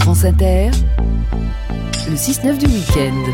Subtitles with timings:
[0.00, 0.70] France Inter,
[2.08, 3.32] le 6-9 du week-end.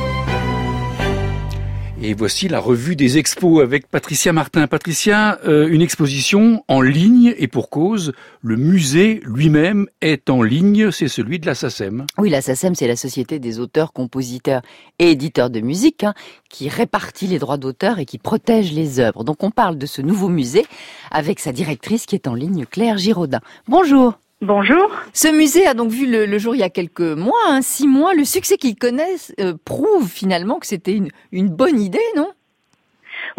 [2.02, 4.66] Et voici la revue des expos avec Patricia Martin.
[4.66, 10.90] Patricia, euh, une exposition en ligne et pour cause, le musée lui-même est en ligne,
[10.90, 12.04] c'est celui de la SACEM.
[12.18, 14.60] Oui, la SACEM, c'est la Société des auteurs, compositeurs
[14.98, 16.12] et éditeurs de musique, hein,
[16.50, 19.24] qui répartit les droits d'auteur et qui protège les œuvres.
[19.24, 20.66] Donc on parle de ce nouveau musée
[21.10, 23.40] avec sa directrice qui est en ligne, Claire Giraudin.
[23.68, 24.18] Bonjour.
[24.44, 24.90] Bonjour.
[25.14, 28.12] Ce musée a donc vu le, jour il y a quelques mois, hein, six mois.
[28.12, 32.28] Le succès qu'il connaît euh, prouve finalement que c'était une, une bonne idée, non?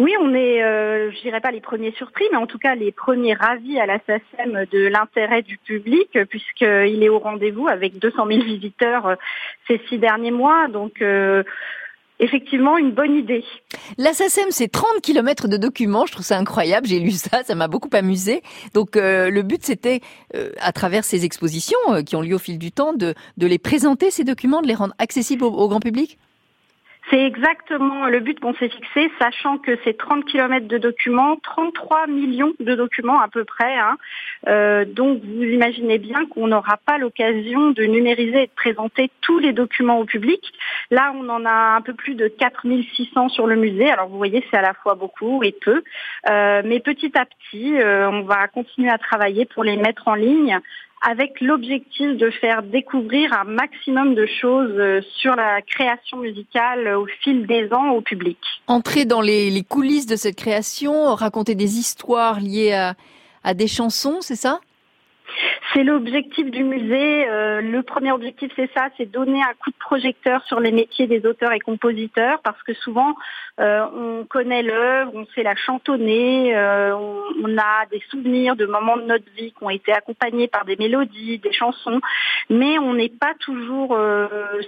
[0.00, 2.90] Oui, on est, euh, je dirais pas les premiers surpris, mais en tout cas les
[2.90, 8.26] premiers ravis à la SACEM de l'intérêt du public, puisqu'il est au rendez-vous avec 200
[8.26, 9.14] 000 visiteurs euh,
[9.68, 10.66] ces six derniers mois.
[10.66, 11.44] Donc, euh,
[12.18, 13.44] effectivement une bonne idée.
[13.98, 16.06] La c'est 30 km de documents.
[16.06, 16.86] Je trouve ça incroyable.
[16.86, 18.42] J'ai lu ça, ça m'a beaucoup amusé.
[18.74, 20.00] Donc euh, le but, c'était,
[20.34, 23.58] euh, à travers ces expositions euh, qui ont lieu au fil du temps, de les
[23.58, 26.18] présenter, ces documents, de les rendre accessibles au grand public?
[27.10, 32.08] C'est exactement le but qu'on s'est fixé, sachant que c'est 30 km de documents, 33
[32.08, 33.78] millions de documents à peu près.
[33.78, 33.96] Hein.
[34.48, 39.38] Euh, donc vous imaginez bien qu'on n'aura pas l'occasion de numériser et de présenter tous
[39.38, 40.40] les documents au public.
[40.90, 43.88] Là, on en a un peu plus de 4600 sur le musée.
[43.90, 45.82] Alors vous voyez, c'est à la fois beaucoup et peu.
[46.28, 50.14] Euh, mais petit à petit, euh, on va continuer à travailler pour les mettre en
[50.14, 50.58] ligne
[51.02, 57.06] avec l'objectif de faire découvrir un maximum de choses euh, sur la création musicale au
[57.22, 58.38] fil des ans au public.
[58.66, 62.94] Entrer dans les, coulisses de cette création, raconter des histoires liées à,
[63.44, 64.60] à des chansons, c'est ça?
[65.76, 67.28] C'est l'objectif du musée.
[67.28, 71.06] Euh, le premier objectif, c'est ça, c'est donner un coup de projecteur sur les métiers
[71.06, 73.14] des auteurs et compositeurs, parce que souvent,
[73.60, 78.96] euh, on connaît l'œuvre, on sait la chantonner, euh, on, a des souvenirs de moments
[78.96, 82.00] de notre vie qui ont été accompagnés par des mélodies, des chansons,
[82.48, 83.98] mais on n'est pas toujours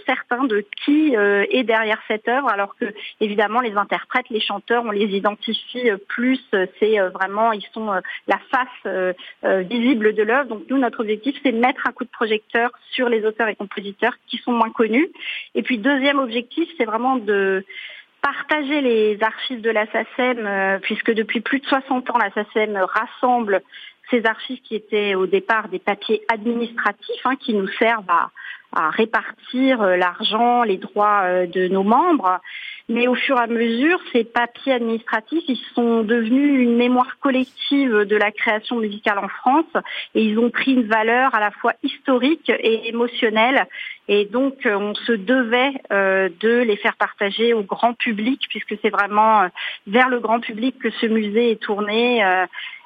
[0.06, 2.86] certain de qui est derrière cette œuvre, alors que
[3.20, 6.40] évidemment, les interprètes, les chanteurs, on les identifie plus.
[6.78, 7.90] C'est vraiment, ils sont
[8.26, 10.48] la face visible de l'œuvre.
[10.48, 14.14] Donc nous, objectif, c'est de mettre un coup de projecteur sur les auteurs et compositeurs
[14.26, 15.08] qui sont moins connus.
[15.54, 17.64] Et puis deuxième objectif, c'est vraiment de
[18.22, 22.76] partager les archives de la SACEM, euh, puisque depuis plus de 60 ans, la SACEM
[22.76, 23.62] rassemble
[24.10, 28.30] ces archives qui étaient au départ des papiers administratifs hein, qui nous servent à,
[28.72, 32.40] à répartir euh, l'argent, les droits euh, de nos membres.
[32.90, 37.90] Mais au fur et à mesure, ces papiers administratifs, ils sont devenus une mémoire collective
[37.90, 39.66] de la création musicale en France
[40.14, 43.66] et ils ont pris une valeur à la fois historique et émotionnelle.
[44.08, 48.88] Et donc, euh, on se devait de les faire partager au grand public puisque c'est
[48.88, 49.48] vraiment
[49.86, 52.22] vers le grand public que ce musée est tourné.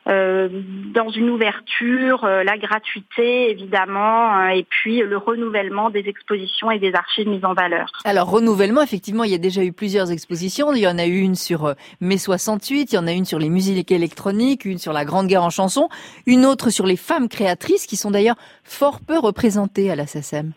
[0.09, 0.49] Euh,
[0.93, 6.81] dans une ouverture, euh, la gratuité évidemment, euh, et puis le renouvellement des expositions et
[6.81, 7.87] des archives mises en valeur.
[8.05, 10.73] Alors renouvellement, effectivement, il y a déjà eu plusieurs expositions.
[10.73, 13.39] Il y en a eu une sur mai 68, il y en a une sur
[13.39, 15.89] les musiques électroniques, une sur la Grande Guerre en chanson,
[16.27, 20.53] une autre sur les femmes créatrices qui sont d'ailleurs fort peu représentées à la SACEM.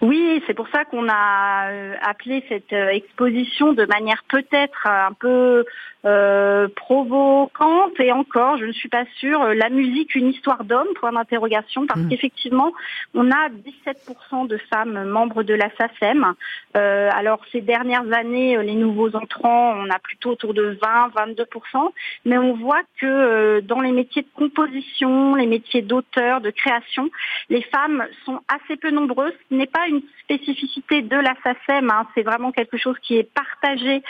[0.00, 1.68] Oui, c'est pour ça qu'on a
[2.02, 5.64] appelé cette exposition de manière peut-être un peu
[6.04, 10.88] euh, provocante et encore, je ne suis pas sûre, euh, la musique, une histoire d'homme,
[10.96, 12.08] point d'interrogation, parce mmh.
[12.08, 12.72] qu'effectivement,
[13.14, 16.34] on a 17% de femmes membres de la SACEM.
[16.76, 21.92] Euh, alors ces dernières années, les nouveaux entrants, on a plutôt autour de 20-22%,
[22.24, 27.10] mais on voit que dans les métiers de composition, les métiers d'auteur, de création,
[27.48, 29.34] les femmes sont assez peu nombreuses.
[29.50, 32.06] Ce n'est pas une spécificité de la SACEM, hein.
[32.14, 34.02] c'est vraiment quelque chose qui est partagé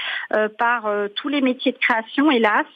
[0.58, 2.66] par tous les métiers de création, hélas.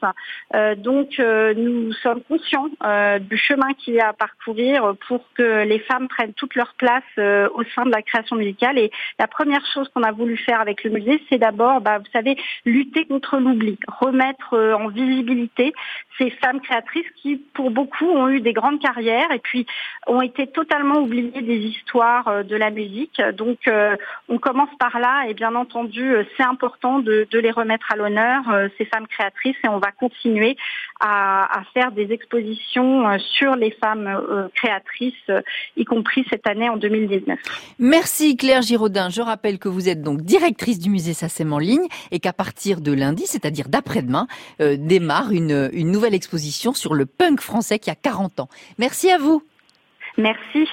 [0.54, 5.24] Euh, donc, euh, nous sommes conscients euh, du chemin qu'il y a à parcourir pour
[5.34, 8.78] que les femmes prennent toute leur place au sein de la création musicale.
[8.78, 12.10] Et la première chose qu'on a voulu faire avec le musée, c'est d'abord, bah, vous
[12.12, 15.72] savez, lutter contre l'oubli, remettre en visibilité
[16.18, 19.66] ces femmes créatrices qui, pour beaucoup, ont eu des grandes carrières et puis
[20.06, 23.20] ont été totalement oubliées des histoires de la musique.
[23.34, 23.58] Donc,
[24.28, 28.42] on commence par là et bien entendu, c'est important de, de, les remettre à l'honneur,
[28.78, 30.56] ces femmes créatrices et on va continuer
[31.00, 35.42] à, faire des expositions euh, sur les femmes euh, créatrices, euh,
[35.76, 37.38] y compris cette année en 2019.
[37.78, 39.10] Merci Claire Giraudin.
[39.10, 42.80] Je rappelle que vous êtes donc directrice du musée SACEM en ligne et qu'à partir
[42.80, 44.26] de lundi, c'est-à-dire d'après-demain,
[44.58, 48.48] démarre une, une nouvelle exposition sur le punk français qui a 40 ans.
[48.78, 49.42] Merci à vous.
[50.16, 50.66] Merci.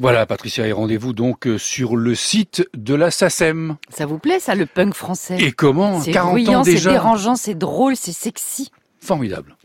[0.00, 3.76] Voilà, Patricia, et rendez-vous donc sur le site de la SACEM.
[3.88, 5.38] Ça vous plaît, ça, le punk français?
[5.40, 6.00] Et comment?
[6.00, 8.70] C'est 40 ans déjà C'est dérangeant, c'est drôle, c'est sexy.
[9.00, 9.56] Formidable.